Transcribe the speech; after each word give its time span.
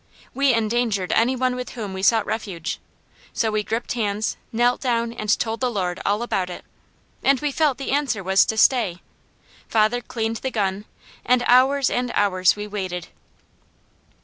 We 0.33 0.51
endangered 0.51 1.11
any 1.11 1.35
one 1.35 1.55
with 1.55 1.73
whom 1.73 1.93
we 1.93 2.01
sought 2.01 2.25
refuge, 2.25 2.79
so 3.33 3.51
we 3.51 3.61
gripped 3.61 3.93
hands, 3.93 4.35
knelt 4.51 4.81
down 4.81 5.13
and 5.13 5.37
told 5.37 5.59
the 5.59 5.69
Lord 5.69 6.01
all 6.03 6.23
about 6.23 6.49
it, 6.49 6.65
and 7.21 7.39
we 7.39 7.51
felt 7.51 7.77
the 7.77 7.91
answer 7.91 8.23
was 8.23 8.43
to 8.45 8.57
stay. 8.57 9.03
Father 9.69 10.01
cleaned 10.01 10.37
the 10.37 10.49
gun, 10.49 10.85
and 11.23 11.43
hours 11.45 11.91
and 11.91 12.11
hours 12.15 12.55
we 12.55 12.65
waited. 12.65 13.09